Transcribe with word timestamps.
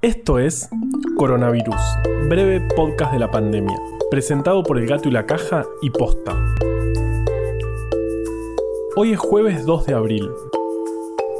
Esto 0.00 0.38
es 0.38 0.68
Coronavirus, 1.16 1.74
breve 2.28 2.60
podcast 2.76 3.12
de 3.12 3.18
la 3.18 3.32
pandemia, 3.32 3.76
presentado 4.12 4.62
por 4.62 4.78
El 4.78 4.86
Gato 4.86 5.08
y 5.08 5.10
la 5.10 5.26
Caja 5.26 5.66
y 5.82 5.90
Posta. 5.90 6.40
Hoy 8.94 9.14
es 9.14 9.18
jueves 9.18 9.66
2 9.66 9.86
de 9.86 9.94
abril, 9.94 10.30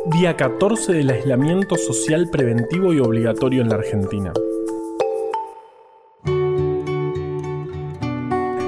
día 0.07 0.37
14 0.37 0.93
del 0.93 1.11
aislamiento 1.11 1.77
social 1.77 2.31
preventivo 2.33 2.93
y 2.93 2.99
obligatorio 2.99 3.63
en 3.63 3.69
la 3.69 3.77
Argentina. 3.77 4.33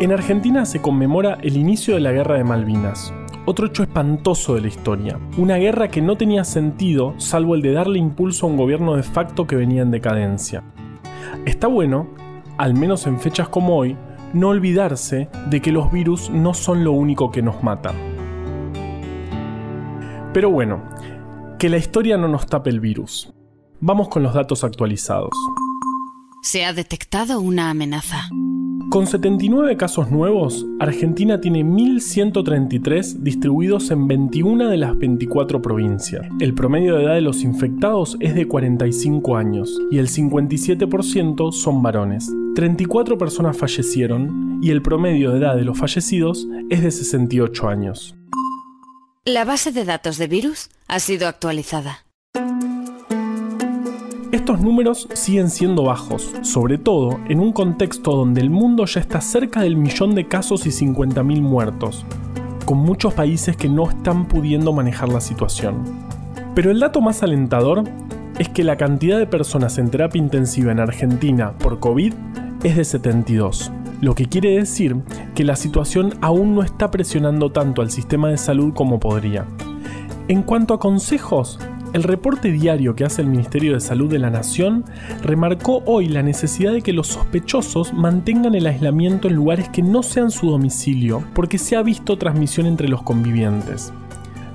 En 0.00 0.12
Argentina 0.12 0.66
se 0.66 0.80
conmemora 0.80 1.36
el 1.42 1.56
inicio 1.56 1.94
de 1.94 2.00
la 2.00 2.12
Guerra 2.12 2.36
de 2.36 2.44
Malvinas, 2.44 3.12
otro 3.46 3.66
hecho 3.66 3.82
espantoso 3.82 4.54
de 4.54 4.60
la 4.62 4.68
historia. 4.68 5.18
Una 5.36 5.56
guerra 5.56 5.88
que 5.88 6.02
no 6.02 6.16
tenía 6.16 6.44
sentido 6.44 7.14
salvo 7.18 7.54
el 7.54 7.62
de 7.62 7.72
darle 7.72 7.98
impulso 7.98 8.46
a 8.46 8.50
un 8.50 8.56
gobierno 8.56 8.96
de 8.96 9.02
facto 9.02 9.46
que 9.46 9.56
venía 9.56 9.82
en 9.82 9.90
decadencia. 9.90 10.62
Está 11.46 11.66
bueno, 11.66 12.08
al 12.58 12.74
menos 12.74 13.06
en 13.06 13.18
fechas 13.18 13.48
como 13.48 13.76
hoy, 13.76 13.96
no 14.32 14.48
olvidarse 14.48 15.28
de 15.48 15.60
que 15.60 15.72
los 15.72 15.90
virus 15.90 16.30
no 16.30 16.54
son 16.54 16.84
lo 16.84 16.92
único 16.92 17.30
que 17.30 17.42
nos 17.42 17.62
mata. 17.62 17.92
Pero 20.32 20.50
bueno, 20.50 20.82
que 21.58 21.68
la 21.68 21.78
historia 21.78 22.16
no 22.16 22.28
nos 22.28 22.46
tape 22.46 22.70
el 22.70 22.80
virus. 22.80 23.32
Vamos 23.80 24.08
con 24.08 24.22
los 24.22 24.34
datos 24.34 24.62
actualizados. 24.62 25.30
Se 26.42 26.64
ha 26.64 26.72
detectado 26.72 27.40
una 27.40 27.70
amenaza. 27.70 28.28
Con 28.90 29.06
79 29.06 29.76
casos 29.76 30.10
nuevos, 30.10 30.66
Argentina 30.80 31.40
tiene 31.40 31.62
1.133 31.62 33.18
distribuidos 33.20 33.88
en 33.92 34.08
21 34.08 34.68
de 34.68 34.76
las 34.78 34.98
24 34.98 35.62
provincias. 35.62 36.26
El 36.40 36.54
promedio 36.54 36.96
de 36.96 37.04
edad 37.04 37.14
de 37.14 37.20
los 37.20 37.44
infectados 37.44 38.16
es 38.18 38.34
de 38.34 38.48
45 38.48 39.36
años 39.36 39.80
y 39.92 39.98
el 39.98 40.08
57% 40.08 41.52
son 41.52 41.82
varones. 41.84 42.32
34 42.56 43.16
personas 43.16 43.56
fallecieron 43.56 44.58
y 44.60 44.70
el 44.70 44.82
promedio 44.82 45.30
de 45.30 45.38
edad 45.38 45.54
de 45.54 45.62
los 45.64 45.78
fallecidos 45.78 46.48
es 46.68 46.82
de 46.82 46.90
68 46.90 47.68
años. 47.68 48.16
La 49.24 49.44
base 49.44 49.70
de 49.70 49.84
datos 49.84 50.18
de 50.18 50.26
virus 50.26 50.68
ha 50.88 50.98
sido 50.98 51.28
actualizada. 51.28 52.09
Estos 54.32 54.60
números 54.60 55.08
siguen 55.12 55.50
siendo 55.50 55.82
bajos, 55.82 56.32
sobre 56.42 56.78
todo 56.78 57.18
en 57.28 57.40
un 57.40 57.52
contexto 57.52 58.14
donde 58.14 58.40
el 58.40 58.48
mundo 58.48 58.84
ya 58.84 59.00
está 59.00 59.20
cerca 59.20 59.62
del 59.62 59.76
millón 59.76 60.14
de 60.14 60.28
casos 60.28 60.66
y 60.66 60.70
50.000 60.70 61.42
muertos, 61.42 62.06
con 62.64 62.78
muchos 62.78 63.12
países 63.12 63.56
que 63.56 63.68
no 63.68 63.90
están 63.90 64.28
pudiendo 64.28 64.72
manejar 64.72 65.08
la 65.08 65.20
situación. 65.20 65.82
Pero 66.54 66.70
el 66.70 66.78
dato 66.78 67.00
más 67.00 67.24
alentador 67.24 67.82
es 68.38 68.48
que 68.48 68.62
la 68.62 68.76
cantidad 68.76 69.18
de 69.18 69.26
personas 69.26 69.78
en 69.78 69.90
terapia 69.90 70.20
intensiva 70.20 70.70
en 70.70 70.78
Argentina 70.78 71.52
por 71.58 71.80
COVID 71.80 72.14
es 72.62 72.76
de 72.76 72.84
72, 72.84 73.72
lo 74.00 74.14
que 74.14 74.26
quiere 74.26 74.56
decir 74.56 74.96
que 75.34 75.42
la 75.42 75.56
situación 75.56 76.14
aún 76.20 76.54
no 76.54 76.62
está 76.62 76.92
presionando 76.92 77.50
tanto 77.50 77.82
al 77.82 77.90
sistema 77.90 78.28
de 78.28 78.38
salud 78.38 78.74
como 78.74 79.00
podría. 79.00 79.44
En 80.28 80.42
cuanto 80.44 80.74
a 80.74 80.78
consejos, 80.78 81.58
el 81.92 82.04
reporte 82.04 82.52
diario 82.52 82.94
que 82.94 83.04
hace 83.04 83.22
el 83.22 83.28
Ministerio 83.28 83.74
de 83.74 83.80
Salud 83.80 84.10
de 84.10 84.18
la 84.18 84.30
Nación 84.30 84.84
remarcó 85.22 85.82
hoy 85.86 86.08
la 86.08 86.22
necesidad 86.22 86.72
de 86.72 86.82
que 86.82 86.92
los 86.92 87.08
sospechosos 87.08 87.92
mantengan 87.92 88.54
el 88.54 88.66
aislamiento 88.66 89.28
en 89.28 89.34
lugares 89.34 89.68
que 89.68 89.82
no 89.82 90.02
sean 90.02 90.30
su 90.30 90.50
domicilio 90.50 91.24
porque 91.34 91.58
se 91.58 91.76
ha 91.76 91.82
visto 91.82 92.16
transmisión 92.16 92.66
entre 92.66 92.88
los 92.88 93.02
convivientes. 93.02 93.92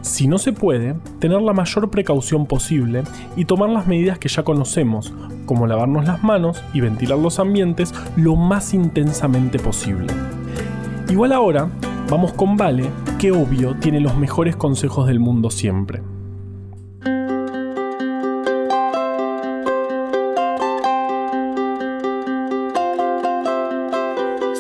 Si 0.01 0.27
no 0.27 0.37
se 0.37 0.53
puede, 0.53 0.95
tener 1.19 1.41
la 1.41 1.51
mayor 1.51 1.89
precaución 1.89 2.45
posible 2.45 3.03
y 3.35 3.45
tomar 3.45 3.69
las 3.69 3.87
medidas 3.87 4.19
que 4.19 4.29
ya 4.29 4.43
conocemos, 4.43 5.11
como 5.45 5.67
lavarnos 5.67 6.05
las 6.05 6.23
manos 6.23 6.63
y 6.73 6.81
ventilar 6.81 7.17
los 7.17 7.39
ambientes 7.39 7.93
lo 8.15 8.35
más 8.35 8.73
intensamente 8.73 9.59
posible. 9.59 10.13
Igual 11.09 11.33
ahora, 11.33 11.69
vamos 12.09 12.33
con 12.33 12.55
Vale, 12.55 12.85
que 13.19 13.31
obvio 13.31 13.75
tiene 13.75 13.99
los 13.99 14.15
mejores 14.15 14.55
consejos 14.55 15.07
del 15.07 15.19
mundo 15.19 15.49
siempre. 15.49 16.01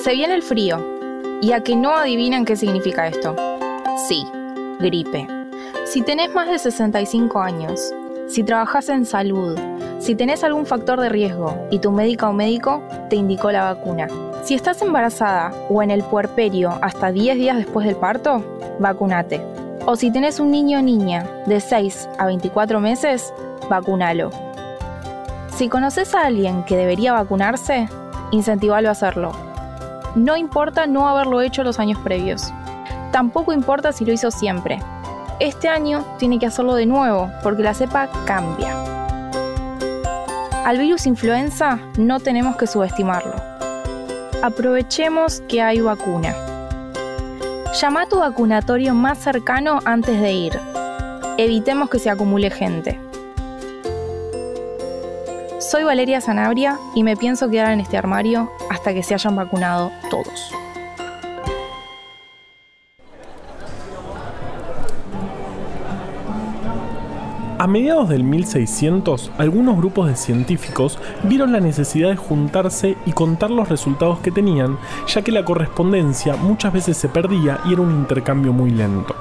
Se 0.05 0.13
viene 0.13 0.35
el 0.35 0.43
frío. 0.43 0.77
¿Y 1.41 1.53
a 1.53 1.61
que 1.61 1.75
no 1.75 1.95
adivinan 1.95 2.45
qué 2.45 2.55
significa 2.55 3.07
esto? 3.07 3.35
Sí, 4.07 4.23
gripe. 4.79 5.25
Si 5.87 6.03
tenés 6.03 6.31
más 6.31 6.47
de 6.47 6.59
65 6.59 7.41
años, 7.41 7.91
si 8.27 8.43
trabajas 8.43 8.89
en 8.89 9.07
salud, 9.07 9.57
si 9.97 10.13
tenés 10.13 10.43
algún 10.43 10.67
factor 10.67 11.01
de 11.01 11.09
riesgo 11.09 11.57
y 11.71 11.79
tu 11.79 11.91
médica 11.91 12.29
o 12.29 12.33
médico 12.33 12.83
te 13.09 13.15
indicó 13.15 13.51
la 13.51 13.73
vacuna. 13.73 14.07
Si 14.43 14.53
estás 14.53 14.79
embarazada 14.83 15.51
o 15.71 15.81
en 15.81 15.89
el 15.89 16.03
puerperio 16.03 16.77
hasta 16.83 17.11
10 17.11 17.37
días 17.37 17.57
después 17.57 17.87
del 17.87 17.95
parto, 17.95 18.45
vacunate. 18.77 19.41
O 19.87 19.95
si 19.95 20.11
tenés 20.11 20.39
un 20.39 20.51
niño 20.51 20.77
o 20.77 20.81
niña 20.83 21.27
de 21.47 21.59
6 21.59 22.09
a 22.19 22.27
24 22.27 22.79
meses, 22.79 23.33
vacunalo. 23.71 24.29
Si 25.55 25.67
conoces 25.67 26.13
a 26.13 26.27
alguien 26.27 26.63
que 26.63 26.77
debería 26.77 27.11
vacunarse, 27.11 27.89
incentivalo 28.29 28.89
a 28.89 28.91
hacerlo 28.91 29.54
no 30.15 30.37
importa 30.37 30.87
no 30.87 31.07
haberlo 31.07 31.41
hecho 31.41 31.63
los 31.63 31.79
años 31.79 31.99
previos. 31.99 32.53
Tampoco 33.11 33.53
importa 33.53 33.91
si 33.91 34.05
lo 34.05 34.13
hizo 34.13 34.31
siempre. 34.31 34.79
Este 35.39 35.67
año 35.67 36.05
tiene 36.17 36.39
que 36.39 36.45
hacerlo 36.45 36.75
de 36.75 36.85
nuevo 36.85 37.29
porque 37.43 37.63
la 37.63 37.73
cepa 37.73 38.09
cambia. 38.25 38.73
Al 40.65 40.79
virus 40.79 41.05
influenza 41.05 41.79
no 41.97 42.19
tenemos 42.19 42.55
que 42.55 42.67
subestimarlo. 42.67 43.35
Aprovechemos 44.41 45.41
que 45.41 45.61
hay 45.61 45.81
vacuna. 45.81 46.33
Llama 47.79 48.03
a 48.03 48.05
tu 48.07 48.19
vacunatorio 48.19 48.93
más 48.93 49.17
cercano 49.17 49.79
antes 49.85 50.19
de 50.21 50.31
ir. 50.31 50.59
Evitemos 51.37 51.89
que 51.89 51.99
se 51.99 52.09
acumule 52.09 52.49
gente. 52.49 53.04
Soy 55.71 55.83
Valeria 55.83 56.21
Sanabria 56.21 56.77
y 56.93 57.01
me 57.01 57.17
pienso 57.17 57.49
quedar 57.49 57.71
en 57.71 57.79
este 57.79 57.97
armario 57.97 58.51
hasta 58.69 58.93
que 58.93 59.01
se 59.01 59.15
hayan 59.15 59.35
vacunado 59.35 59.91
todos. 60.11 60.51
A 67.57 67.65
mediados 67.65 68.09
del 68.09 68.23
1600, 68.23 69.31
algunos 69.39 69.77
grupos 69.77 70.07
de 70.07 70.15
científicos 70.15 70.99
vieron 71.23 71.51
la 71.51 71.59
necesidad 71.59 72.09
de 72.09 72.15
juntarse 72.15 72.95
y 73.07 73.13
contar 73.13 73.49
los 73.49 73.67
resultados 73.67 74.19
que 74.19 74.29
tenían, 74.29 74.77
ya 75.07 75.23
que 75.23 75.31
la 75.31 75.43
correspondencia 75.43 76.35
muchas 76.35 76.73
veces 76.73 76.95
se 76.95 77.09
perdía 77.09 77.59
y 77.65 77.73
era 77.73 77.81
un 77.81 77.91
intercambio 77.91 78.53
muy 78.53 78.69
lento. 78.69 79.15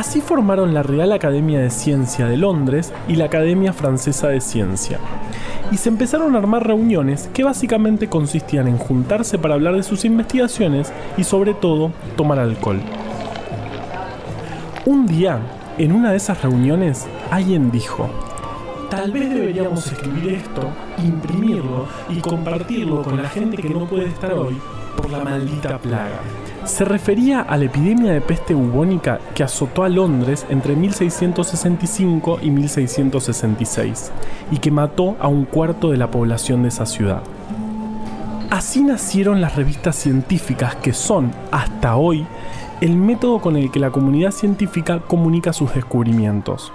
Así 0.00 0.22
formaron 0.22 0.72
la 0.72 0.82
Real 0.82 1.12
Academia 1.12 1.60
de 1.60 1.68
Ciencia 1.68 2.24
de 2.24 2.38
Londres 2.38 2.90
y 3.06 3.16
la 3.16 3.26
Academia 3.26 3.74
Francesa 3.74 4.28
de 4.28 4.40
Ciencia. 4.40 4.98
Y 5.70 5.76
se 5.76 5.90
empezaron 5.90 6.34
a 6.34 6.38
armar 6.38 6.66
reuniones 6.66 7.28
que 7.34 7.44
básicamente 7.44 8.08
consistían 8.08 8.66
en 8.66 8.78
juntarse 8.78 9.36
para 9.36 9.52
hablar 9.52 9.76
de 9.76 9.82
sus 9.82 10.06
investigaciones 10.06 10.90
y 11.18 11.24
sobre 11.24 11.52
todo 11.52 11.92
tomar 12.16 12.38
alcohol. 12.38 12.80
Un 14.86 15.06
día, 15.06 15.38
en 15.76 15.92
una 15.92 16.12
de 16.12 16.16
esas 16.16 16.40
reuniones, 16.40 17.06
alguien 17.30 17.70
dijo, 17.70 18.08
Tal 18.88 19.12
vez 19.12 19.28
deberíamos 19.28 19.86
escribir 19.86 20.32
esto, 20.32 20.62
imprimirlo 21.04 21.86
y 22.08 22.20
compartirlo 22.20 23.02
con 23.02 23.22
la 23.22 23.28
gente 23.28 23.58
que 23.58 23.68
no 23.68 23.84
puede 23.84 24.06
estar 24.06 24.32
hoy 24.32 24.56
por 24.96 25.10
la 25.10 25.22
maldita 25.22 25.76
plaga. 25.76 26.20
Se 26.64 26.84
refería 26.84 27.40
a 27.40 27.56
la 27.56 27.64
epidemia 27.64 28.12
de 28.12 28.20
peste 28.20 28.54
bubónica 28.54 29.18
que 29.34 29.42
azotó 29.42 29.82
a 29.82 29.88
Londres 29.88 30.46
entre 30.50 30.76
1665 30.76 32.38
y 32.42 32.50
1666 32.50 34.12
y 34.50 34.58
que 34.58 34.70
mató 34.70 35.16
a 35.20 35.28
un 35.28 35.46
cuarto 35.46 35.90
de 35.90 35.96
la 35.96 36.10
población 36.10 36.62
de 36.62 36.68
esa 36.68 36.86
ciudad. 36.86 37.22
Así 38.50 38.82
nacieron 38.82 39.40
las 39.40 39.56
revistas 39.56 39.96
científicas 39.96 40.76
que 40.76 40.92
son, 40.92 41.32
hasta 41.50 41.96
hoy, 41.96 42.26
el 42.80 42.96
método 42.96 43.40
con 43.40 43.56
el 43.56 43.70
que 43.70 43.78
la 43.78 43.90
comunidad 43.90 44.32
científica 44.32 45.00
comunica 45.00 45.52
sus 45.52 45.74
descubrimientos. 45.74 46.72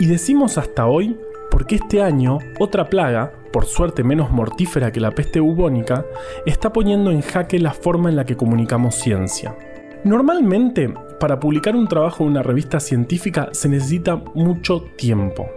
Y 0.00 0.06
decimos 0.06 0.58
hasta 0.58 0.86
hoy 0.86 1.16
porque 1.58 1.74
este 1.74 2.00
año 2.00 2.38
otra 2.60 2.88
plaga, 2.88 3.32
por 3.52 3.66
suerte 3.66 4.04
menos 4.04 4.30
mortífera 4.30 4.92
que 4.92 5.00
la 5.00 5.10
peste 5.10 5.40
bubónica, 5.40 6.04
está 6.46 6.72
poniendo 6.72 7.10
en 7.10 7.20
jaque 7.20 7.58
la 7.58 7.72
forma 7.72 8.08
en 8.08 8.14
la 8.14 8.24
que 8.24 8.36
comunicamos 8.36 8.94
ciencia. 8.94 9.56
Normalmente, 10.04 10.94
para 11.18 11.40
publicar 11.40 11.74
un 11.74 11.88
trabajo 11.88 12.22
en 12.22 12.30
una 12.30 12.44
revista 12.44 12.78
científica 12.78 13.48
se 13.50 13.68
necesita 13.68 14.14
mucho 14.36 14.84
tiempo. 14.96 15.48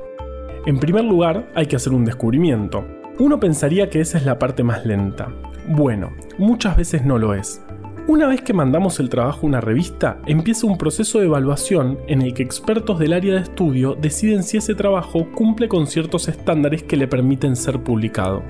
En 0.66 0.80
primer 0.80 1.04
lugar, 1.04 1.52
hay 1.54 1.68
que 1.68 1.76
hacer 1.76 1.94
un 1.94 2.04
descubrimiento. 2.04 2.84
Uno 3.20 3.40
pensaría 3.40 3.92
que 3.92 4.02
esa 4.02 4.18
es 4.18 4.26
la 4.26 4.40
parte 4.40 4.64
más 4.64 4.84
lenta. 4.88 5.32
Bueno, 5.68 6.14
muchas 6.40 6.78
veces 6.78 7.06
no 7.06 7.20
lo 7.20 7.36
es. 7.36 7.62
Una 8.08 8.26
vez 8.26 8.42
que 8.42 8.52
mandamos 8.52 9.00
el 9.00 9.10
trabajo 9.10 9.42
a 9.44 9.46
una 9.46 9.62
revista, 9.62 10.20
empieza 10.26 10.66
un 10.66 10.78
proceso 10.78 11.20
de 11.20 11.28
evaluación 11.28 12.00
en 12.08 12.24
el 12.24 12.34
que 12.34 12.42
expertos 12.42 12.98
del 12.98 13.14
área 13.14 13.36
de 13.36 13.42
estudio 13.42 13.96
deciden 13.96 14.42
si 14.42 14.58
ese 14.58 14.74
trabajo 14.74 15.28
cumple 15.36 15.68
con 15.68 15.86
ciertos 15.86 16.28
estándares 16.28 16.82
que 16.82 16.98
le 16.98 17.08
permiten 17.08 17.56
ser 17.56 17.80
publicado. 17.84 18.42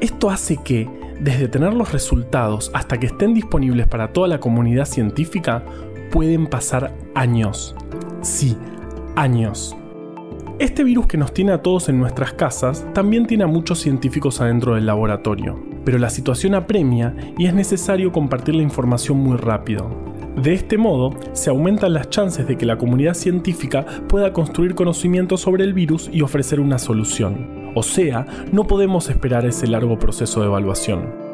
Esto 0.00 0.28
hace 0.28 0.56
que, 0.56 0.90
desde 1.20 1.46
tener 1.46 1.72
los 1.72 1.92
resultados 1.92 2.72
hasta 2.74 2.98
que 2.98 3.06
estén 3.06 3.32
disponibles 3.32 3.86
para 3.86 4.12
toda 4.12 4.26
la 4.26 4.40
comunidad 4.40 4.86
científica, 4.86 5.64
pueden 6.10 6.48
pasar 6.48 6.92
años. 7.14 7.76
Sí, 8.22 8.56
años. 9.14 9.76
Este 10.58 10.82
virus 10.82 11.06
que 11.06 11.16
nos 11.16 11.32
tiene 11.32 11.52
a 11.52 11.62
todos 11.62 11.88
en 11.88 12.00
nuestras 12.00 12.32
casas 12.32 12.84
también 12.92 13.26
tiene 13.26 13.44
a 13.44 13.48
muchos 13.48 13.78
científicos 13.78 14.40
adentro 14.40 14.74
del 14.74 14.86
laboratorio 14.86 15.73
pero 15.84 15.98
la 15.98 16.10
situación 16.10 16.54
apremia 16.54 17.14
y 17.38 17.46
es 17.46 17.54
necesario 17.54 18.12
compartir 18.12 18.54
la 18.54 18.62
información 18.62 19.18
muy 19.18 19.36
rápido. 19.36 19.90
De 20.42 20.52
este 20.52 20.78
modo, 20.78 21.14
se 21.32 21.50
aumentan 21.50 21.94
las 21.94 22.10
chances 22.10 22.46
de 22.48 22.56
que 22.56 22.66
la 22.66 22.76
comunidad 22.76 23.14
científica 23.14 23.86
pueda 24.08 24.32
construir 24.32 24.74
conocimiento 24.74 25.36
sobre 25.36 25.62
el 25.62 25.74
virus 25.74 26.10
y 26.12 26.22
ofrecer 26.22 26.58
una 26.58 26.78
solución. 26.78 27.70
O 27.76 27.82
sea, 27.82 28.26
no 28.50 28.66
podemos 28.66 29.08
esperar 29.10 29.46
ese 29.46 29.68
largo 29.68 29.98
proceso 29.98 30.40
de 30.40 30.46
evaluación. 30.46 31.24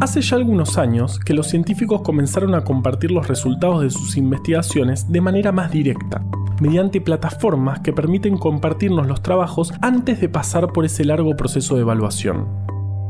Hace 0.00 0.20
ya 0.20 0.36
algunos 0.36 0.76
años 0.76 1.18
que 1.18 1.34
los 1.34 1.48
científicos 1.48 2.02
comenzaron 2.02 2.54
a 2.54 2.62
compartir 2.62 3.10
los 3.10 3.26
resultados 3.26 3.80
de 3.80 3.90
sus 3.90 4.16
investigaciones 4.16 5.10
de 5.10 5.20
manera 5.20 5.50
más 5.50 5.70
directa, 5.70 6.22
mediante 6.60 7.00
plataformas 7.00 7.80
que 7.80 7.92
permiten 7.92 8.38
compartirnos 8.38 9.06
los 9.06 9.22
trabajos 9.22 9.72
antes 9.80 10.20
de 10.20 10.28
pasar 10.28 10.72
por 10.72 10.84
ese 10.84 11.04
largo 11.04 11.36
proceso 11.36 11.74
de 11.74 11.82
evaluación. 11.82 12.46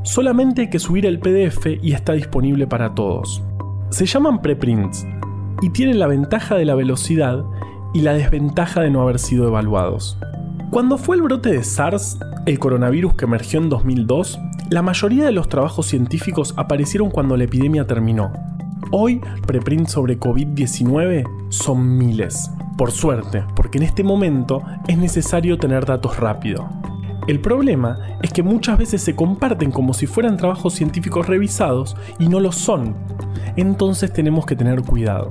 Solamente 0.02 0.62
hay 0.62 0.70
que 0.70 0.78
subir 0.78 1.06
el 1.06 1.18
PDF 1.18 1.66
y 1.82 1.92
está 1.92 2.12
disponible 2.12 2.66
para 2.66 2.94
todos. 2.94 3.42
Se 3.90 4.06
llaman 4.06 4.42
preprints 4.42 5.06
y 5.62 5.70
tienen 5.70 5.98
la 5.98 6.06
ventaja 6.06 6.56
de 6.56 6.64
la 6.64 6.74
velocidad 6.74 7.44
y 7.94 8.00
la 8.00 8.12
desventaja 8.12 8.80
de 8.80 8.90
no 8.90 9.02
haber 9.02 9.18
sido 9.18 9.46
evaluados. 9.46 10.18
Cuando 10.70 10.98
fue 10.98 11.16
el 11.16 11.22
brote 11.22 11.50
de 11.50 11.62
SARS, 11.62 12.18
el 12.46 12.58
coronavirus 12.58 13.14
que 13.14 13.24
emergió 13.24 13.60
en 13.60 13.68
2002, 13.68 14.38
la 14.70 14.82
mayoría 14.82 15.24
de 15.24 15.32
los 15.32 15.48
trabajos 15.48 15.86
científicos 15.86 16.52
aparecieron 16.56 17.10
cuando 17.10 17.36
la 17.36 17.44
epidemia 17.44 17.86
terminó. 17.86 18.32
Hoy, 18.96 19.20
preprints 19.44 19.90
sobre 19.90 20.20
COVID-19 20.20 21.48
son 21.48 21.98
miles. 21.98 22.48
Por 22.78 22.92
suerte, 22.92 23.42
porque 23.56 23.78
en 23.78 23.82
este 23.82 24.04
momento 24.04 24.62
es 24.86 24.96
necesario 24.96 25.58
tener 25.58 25.84
datos 25.84 26.20
rápido. 26.20 26.68
El 27.26 27.40
problema 27.40 27.98
es 28.22 28.32
que 28.32 28.44
muchas 28.44 28.78
veces 28.78 29.02
se 29.02 29.16
comparten 29.16 29.72
como 29.72 29.94
si 29.94 30.06
fueran 30.06 30.36
trabajos 30.36 30.74
científicos 30.74 31.26
revisados 31.26 31.96
y 32.20 32.28
no 32.28 32.38
lo 32.38 32.52
son. 32.52 32.94
Entonces 33.56 34.12
tenemos 34.12 34.46
que 34.46 34.54
tener 34.54 34.82
cuidado. 34.82 35.28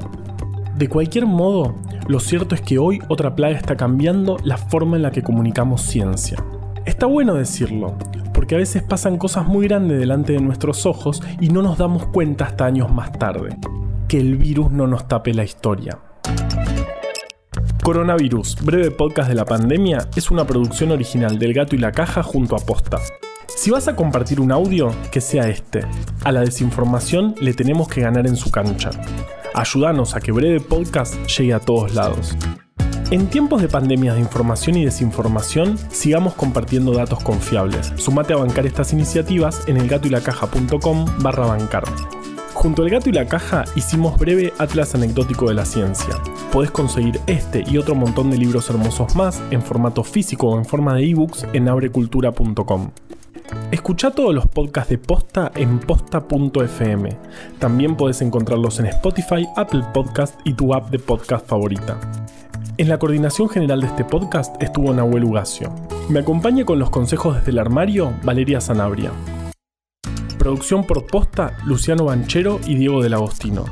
De 0.75 0.89
cualquier 0.89 1.25
modo, 1.25 1.73
lo 2.09 2.19
cierto 2.19 2.55
es 2.55 2.61
que 2.61 2.79
hoy 2.79 2.99
otra 3.07 3.33
plaga 3.33 3.55
está 3.55 3.77
cambiando 3.77 4.35
la 4.43 4.57
forma 4.57 4.97
en 4.97 5.03
la 5.03 5.11
que 5.11 5.23
comunicamos 5.23 5.83
ciencia. 5.83 6.35
Está 6.85 7.05
bueno 7.05 7.35
decirlo, 7.35 7.97
porque 8.33 8.55
a 8.55 8.57
veces 8.57 8.83
pasan 8.83 9.17
cosas 9.17 9.47
muy 9.47 9.67
grandes 9.67 9.99
delante 9.99 10.33
de 10.33 10.41
nuestros 10.41 10.85
ojos 10.85 11.21
y 11.39 11.47
no 11.47 11.61
nos 11.61 11.77
damos 11.77 12.07
cuenta 12.07 12.45
hasta 12.45 12.65
años 12.65 12.91
más 12.91 13.11
tarde. 13.13 13.57
Que 14.09 14.19
el 14.19 14.35
virus 14.35 14.69
no 14.69 14.85
nos 14.85 15.07
tape 15.07 15.33
la 15.33 15.45
historia. 15.45 15.97
Coronavirus, 17.83 18.57
breve 18.63 18.91
podcast 18.91 19.29
de 19.29 19.35
la 19.35 19.45
pandemia, 19.45 20.09
es 20.15 20.29
una 20.29 20.45
producción 20.45 20.91
original 20.91 21.39
del 21.39 21.53
Gato 21.53 21.75
y 21.75 21.79
la 21.79 21.93
Caja 21.93 22.21
junto 22.21 22.55
a 22.57 22.59
Posta. 22.59 22.99
Si 23.47 23.71
vas 23.71 23.87
a 23.87 23.95
compartir 23.95 24.41
un 24.41 24.51
audio, 24.51 24.91
que 25.09 25.21
sea 25.21 25.47
este. 25.47 25.85
A 26.25 26.33
la 26.33 26.41
desinformación 26.41 27.35
le 27.39 27.53
tenemos 27.53 27.87
que 27.87 28.01
ganar 28.01 28.27
en 28.27 28.35
su 28.35 28.51
cancha. 28.51 28.89
Ayúdanos 29.53 30.15
a 30.15 30.19
que 30.19 30.33
Breve 30.33 30.59
Podcast 30.59 31.15
llegue 31.27 31.53
a 31.53 31.59
todos 31.59 31.93
lados. 31.93 32.35
En 33.11 33.27
tiempos 33.27 33.61
de 33.61 33.67
pandemias 33.67 34.15
de 34.15 34.21
información 34.21 34.75
y 34.77 34.85
desinformación, 34.85 35.77
sigamos 35.89 36.33
compartiendo 36.33 36.93
datos 36.93 37.21
confiables. 37.23 37.93
Sumate 37.95 38.33
a 38.33 38.37
bancar 38.37 38.65
estas 38.65 38.93
iniciativas 38.93 39.67
en 39.67 39.77
elgatoylacaja.com 39.77 41.05
barra 41.19 41.45
bancar. 41.45 41.83
Junto 42.53 42.83
al 42.83 42.89
gato 42.89 43.09
y 43.09 43.13
la 43.13 43.25
caja 43.25 43.65
hicimos 43.75 44.17
breve 44.17 44.53
Atlas 44.57 44.95
Anecdótico 44.95 45.47
de 45.47 45.53
la 45.53 45.65
Ciencia. 45.65 46.15
Podés 46.51 46.71
conseguir 46.71 47.19
este 47.27 47.63
y 47.67 47.77
otro 47.77 47.93
montón 47.93 48.31
de 48.31 48.37
libros 48.37 48.69
hermosos 48.69 49.15
más 49.15 49.41
en 49.51 49.61
formato 49.61 50.03
físico 50.03 50.47
o 50.47 50.57
en 50.57 50.65
forma 50.65 50.95
de 50.95 51.03
ebooks 51.09 51.45
en 51.53 51.67
abrecultura.com. 51.67 52.91
Escucha 53.71 54.11
todos 54.11 54.33
los 54.33 54.47
podcasts 54.47 54.89
de 54.89 54.97
Posta 54.97 55.51
en 55.55 55.79
posta.fm. 55.79 57.09
También 57.59 57.95
podés 57.95 58.21
encontrarlos 58.21 58.79
en 58.79 58.87
Spotify, 58.87 59.47
Apple 59.55 59.83
Podcast 59.93 60.39
y 60.43 60.53
tu 60.53 60.73
app 60.73 60.89
de 60.89 60.99
podcast 60.99 61.45
favorita. 61.45 61.99
En 62.75 62.89
la 62.89 62.97
coordinación 62.97 63.49
general 63.49 63.81
de 63.81 63.87
este 63.87 64.03
podcast 64.03 64.59
estuvo 64.59 64.91
Nahuel 64.95 65.25
Ugacio. 65.25 65.71
Me 66.09 66.21
acompaña 66.21 66.65
con 66.65 66.79
los 66.79 66.89
consejos 66.89 67.35
desde 67.35 67.51
el 67.51 67.59
armario 67.59 68.15
Valeria 68.23 68.59
Sanabria. 68.59 69.11
Producción 70.39 70.83
por 70.83 71.05
posta, 71.05 71.55
Luciano 71.65 72.05
Banchero 72.05 72.59
y 72.65 72.73
Diego 72.73 73.03
del 73.03 73.13
Agostino. 73.13 73.65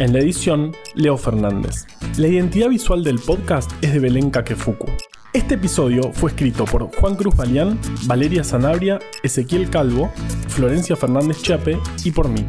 En 0.00 0.12
la 0.12 0.18
edición, 0.18 0.74
Leo 0.96 1.16
Fernández. 1.16 1.86
La 2.16 2.26
identidad 2.26 2.68
visual 2.70 3.04
del 3.04 3.20
podcast 3.20 3.70
es 3.82 3.92
de 3.92 4.00
Belén 4.00 4.30
Kakefuku. 4.30 4.88
Este 5.32 5.54
episodio 5.54 6.12
fue 6.12 6.30
escrito 6.30 6.64
por 6.64 6.90
Juan 6.96 7.14
Cruz 7.14 7.36
Balián, 7.36 7.78
Valeria 8.06 8.42
Sanabria, 8.42 8.98
Ezequiel 9.22 9.70
Calvo, 9.70 10.10
Florencia 10.48 10.96
Fernández 10.96 11.40
Chape 11.40 11.78
y 12.02 12.10
por 12.10 12.28
mí. 12.28 12.44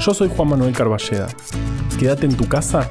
Yo 0.00 0.12
soy 0.12 0.28
Juan 0.34 0.48
Manuel 0.48 0.72
Carballeda. 0.72 1.28
Quédate 1.96 2.26
en 2.26 2.36
tu 2.36 2.48
casa 2.48 2.90